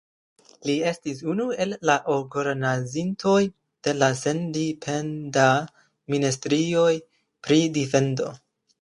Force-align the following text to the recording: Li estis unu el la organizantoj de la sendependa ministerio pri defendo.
Li 0.69 0.75
estis 0.91 1.19
unu 1.33 1.45
el 1.65 1.75
la 1.89 1.97
organizantoj 2.13 3.35
de 3.89 3.95
la 4.01 4.11
sendependa 4.25 5.47
ministerio 6.17 6.91
pri 7.47 7.65
defendo. 7.81 8.37